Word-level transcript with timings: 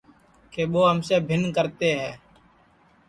کہ 0.51 0.61
ٻو 0.71 0.81
ہم 0.91 0.99
سے 1.07 1.15
بِھن 1.27 1.41
کرتے 1.57 1.89
ہے 1.99 2.11